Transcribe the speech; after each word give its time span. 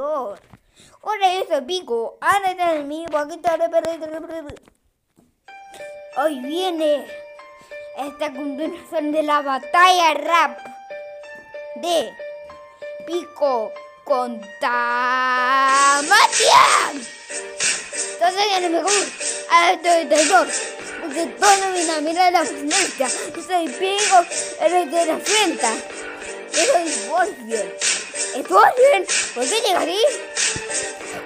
Yo 0.00 0.34
soy 1.46 1.60
Pico. 1.66 2.16
Ahora 2.22 2.52
está 2.52 2.74
en 2.74 2.88
mi 2.88 3.06
poquito 3.06 3.50
de 3.50 4.60
Hoy 6.16 6.40
viene 6.40 7.06
esta 7.98 8.32
continuación 8.32 9.12
de 9.12 9.22
la 9.22 9.42
batalla 9.42 10.14
rap 10.14 10.58
de 11.76 12.16
Pico 13.06 13.72
contra 14.04 16.00
Matian. 16.08 17.06
Entonces 18.14 18.44
ya 18.50 18.60
no 18.60 18.70
me 18.70 18.82
gusta. 18.82 19.24
Ahora 19.50 19.72
estoy 19.72 20.04
de 20.06 20.24
dos. 20.24 20.48
Porque 21.02 21.26
todo 21.26 21.66
mi 21.74 22.08
mira 22.08 22.30
la 22.30 22.44
frente. 22.46 23.04
Yo 23.36 23.42
soy 23.42 23.68
Pico, 23.68 24.24
eres 24.60 24.90
de 24.90 25.06
la 25.06 25.18
frente. 25.18 25.66
Yo 26.52 26.62
soy 26.72 27.08
Wolfien. 27.10 27.99
¿Estás 28.34 28.74
bien? 28.76 29.06
¿Por 29.34 29.44
qué 29.44 29.60
llegarí? 29.60 29.98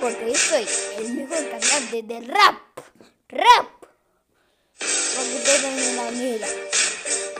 Porque 0.00 0.26
yo 0.28 0.34
soy 0.34 0.68
el 0.98 1.14
mejor 1.14 1.48
cantante 1.50 2.02
de 2.02 2.20
rap. 2.20 2.56
Rap. 3.28 3.66
Porque 4.78 5.58
me 5.62 5.92
la 5.94 6.10
mira. 6.10 6.48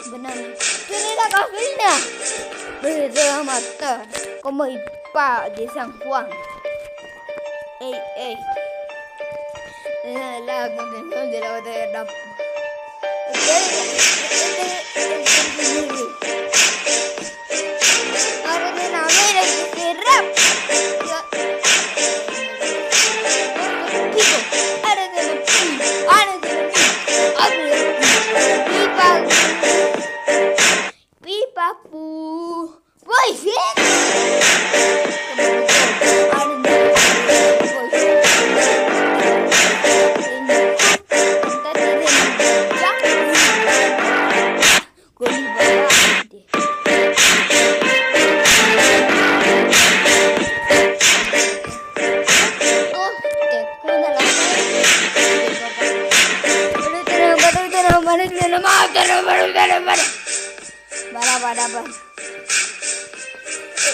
Banana. 0.06 0.54
¿Tiene 0.88 1.14
la 1.14 1.28
cafeína? 1.28 1.90
Pero 2.80 3.12
te 3.12 3.28
va 3.28 3.36
a 3.36 3.42
matar. 3.42 4.06
Como 4.42 4.64
el 4.64 4.80
pa 5.12 5.50
de 5.50 5.68
San 5.68 5.98
Juan. 6.00 6.28
Ey, 7.80 8.00
ey. 8.16 8.36
Es 10.04 10.44
la 10.46 10.74
continuación 10.74 11.30
de 11.30 11.40
la 11.40 11.52
batalla 11.52 11.86
de 11.86 11.92
rap. 11.92 12.08
La 13.46 14.20
Ora 17.62 18.70
nella 18.70 19.04
vera 19.06 19.42
di 19.44 19.64
ferra 19.70 21.19
bora, 59.10 59.22
bora, 59.24 59.52
bora, 59.52 59.80
bora. 59.80 60.04
Bora, 61.12 61.38
bora, 61.40 61.68
bora. 61.68 61.90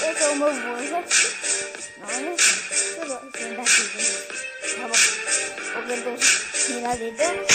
Eu, 0.02 0.16
é 0.16 0.28
o 0.28 0.36
meu 0.36 0.52
voz 0.52 0.92
aqui. 0.92 1.26
Olha, 2.02 2.34
eu 2.98 3.06
vou 3.08 3.20
sentar 3.32 3.64
aqui. 3.64 3.84
Tá 4.76 4.84
bom. 4.88 5.00
Vou 5.72 5.82
meu 5.86 5.96
Deus, 6.02 6.24
mira 6.68 6.92
de 6.96 7.08
Deus. 7.12 7.46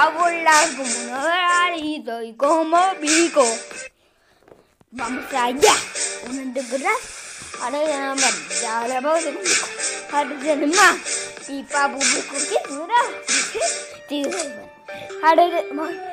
A 0.00 0.08
volar 0.08 0.76
como 0.76 0.82
un 0.82 1.10
arito 1.10 2.22
y 2.22 2.32
como 2.34 2.78
pico. 3.00 3.44
Vamos 4.92 5.24
allá, 5.32 5.74
una 6.28 6.52
de 6.52 6.62
grass, 6.62 7.60
ahora 7.60 7.86
ya 7.86 8.14
no 8.14 8.20
ya 8.62 8.88
la 8.88 9.00
vamos 9.00 9.20
a 9.20 9.32
comer. 9.32 9.44
Ahora 10.12 10.42
ya 10.42 10.56
no 10.56 10.66
más. 10.68 10.96
Y 11.48 11.62
papu, 11.64 11.98
¿por 11.98 12.48
qué 12.48 12.58
dura? 12.68 12.94
Sí, 14.08 14.24
ahora 15.22 15.48
ya 15.48 15.74
más. 15.74 16.09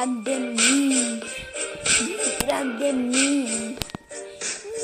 Mira 0.00 0.22
de 0.24 0.38
mí, 0.38 1.20
mira 2.00 2.64
de 2.64 2.92
mí, 2.92 3.76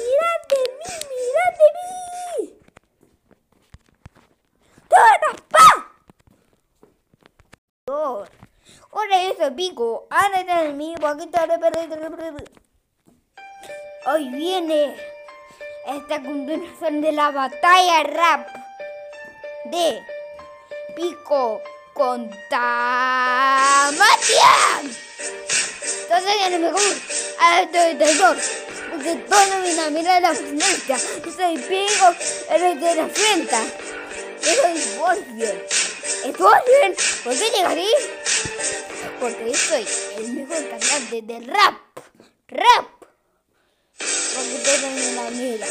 mira 0.05 0.31
de 0.51 0.61
mí, 0.77 0.93
mira 1.11 1.47
de 1.59 1.67
mí. 1.77 2.61
¡Toma, 4.89 5.31
pa! 5.49 5.67
Yo 7.87 8.27
soy 9.39 9.51
Pico. 9.53 10.07
Ahora 10.11 10.41
está 10.41 10.65
en 10.65 10.77
mi 10.77 10.95
poquito 10.97 11.39
de 11.47 12.45
Hoy 14.07 14.29
viene 14.29 14.97
esta 15.87 16.23
continuación 16.23 17.01
de 17.01 17.13
la 17.13 17.31
batalla 17.31 18.03
rap 18.03 18.49
de 19.65 20.03
Pico 20.95 21.63
contra 21.95 23.91
Matian. 23.97 25.06
Entonces 26.17 26.41
ya 26.41 26.51
no 26.51 26.59
me 26.59 26.73
gusta. 26.73 27.15
Ahora 27.39 27.63
estoy 27.63 27.95
de 27.95 28.15
dos. 28.15 28.37
Porque 28.91 29.15
todo 29.17 29.57
mi 29.59 29.99
mira 29.99 30.21
la 30.21 30.35
frente. 30.35 30.99
Soy 31.31 31.59
Pico, 31.59 32.15
eres 32.49 32.81
de 32.81 32.95
la 32.95 33.07
frente. 33.07 33.57
Yo 34.41 34.55
soy 34.55 34.99
Wolfien. 34.99 35.63
¿Estás 36.25 36.63
bien? 36.65 36.97
¿Por 37.23 37.35
qué 37.35 37.51
llegarí? 37.51 37.89
Porque 39.21 39.47
yo 39.47 39.55
soy 39.59 39.87
el 40.17 40.33
mejor 40.33 40.69
cantante 40.71 41.21
de 41.23 41.41
rap. 41.53 41.75
Rap. 42.49 42.87
Porque 43.99 44.59
todo 44.65 44.91
me 44.91 45.13
la 45.13 45.31
mira. 45.33 45.67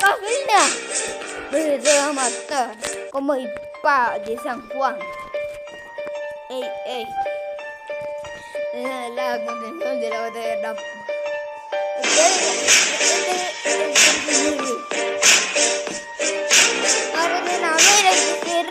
gasolina. 0.00 0.60
Pues 1.52 1.82
te 1.84 1.98
va 1.98 2.06
a 2.06 2.12
matar 2.12 2.76
como 3.12 3.34
el 3.34 3.48
pa 3.84 4.18
de 4.18 4.36
San 4.38 4.68
Juan. 4.70 4.98
Ey, 6.50 6.64
ey. 6.86 7.06
lag 8.82 9.44
någonting 9.44 9.82
under 9.90 10.10
det 10.10 10.26
och 10.26 10.32
det 10.32 10.50
är 10.52 10.62
damm. 10.62 10.76
Bara 17.14 17.40
den 17.46 17.64
använder 17.64 18.12
sig 18.12 18.65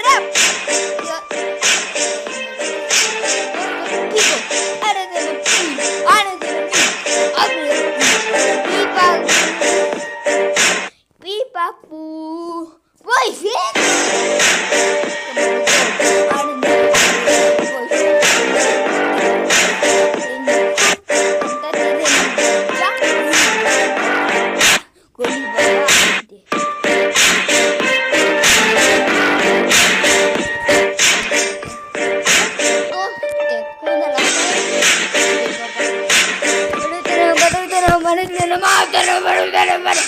bada 39.26 39.46
bada 39.52 39.76
bada. 39.86 40.04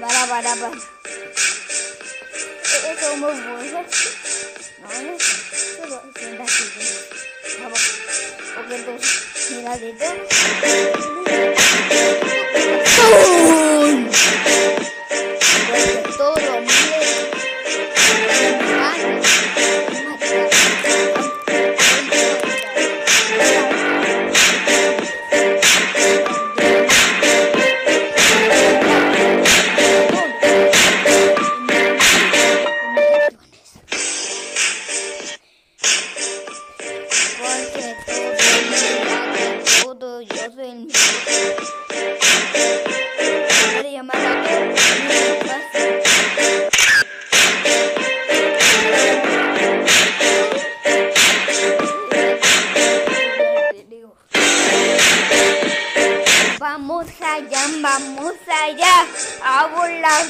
Bada 0.00 0.22
bada 0.30 0.52
bada. 0.60 0.78
It 2.74 2.84
is 2.90 3.02
almost 3.10 3.42
worth 3.42 3.74
it. 3.74 3.88
No, 4.80 4.88
it 4.90 5.06
isn't. 5.14 5.42
It's 6.06 6.22
in 6.22 6.38
that 6.38 6.48
season. 6.48 7.24
Open 8.56 8.80
this? 8.86 9.24
Boom! 12.96 14.53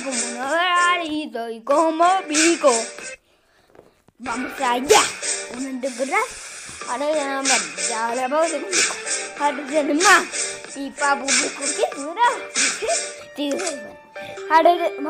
Como 0.02 0.26
un 0.26 0.38
arito 0.38 1.50
y 1.50 1.60
como 1.62 2.04
pico. 2.28 2.72
Vamos 4.18 4.52
allá, 4.60 5.02
un 5.56 5.80
de 5.80 5.88
verdad. 5.90 6.18
Ahora 6.88 7.14
ya 7.14 7.42
no 7.42 7.48
ya 7.88 8.14
la 8.14 8.28
vamos 8.28 8.52
a 9.40 9.52
no 9.52 9.94
más. 9.94 10.76
Y 10.76 10.90
papu, 10.90 11.26
¿por 11.26 11.74
qué 11.74 11.96
dura? 11.96 12.22
Sí, 13.36 13.50
bueno. 13.50 13.98
Ahora 14.50 14.76
ya 14.76 15.00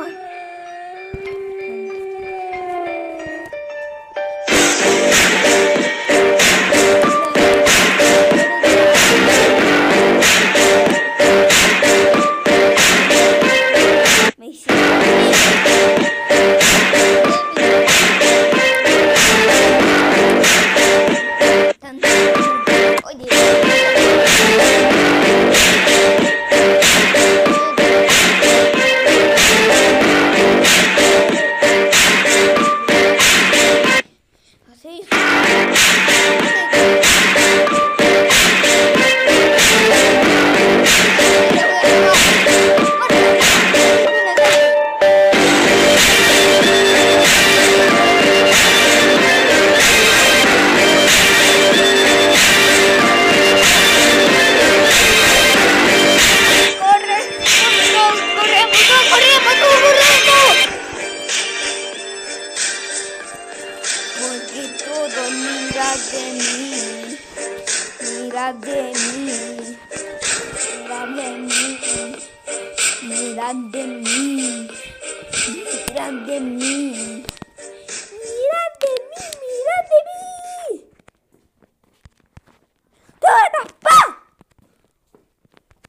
London 73.44 74.03